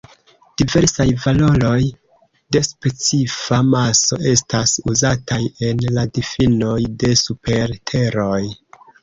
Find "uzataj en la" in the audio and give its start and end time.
4.95-6.07